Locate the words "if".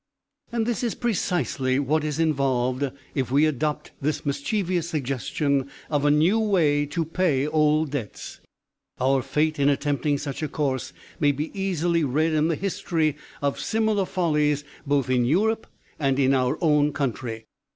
3.13-3.29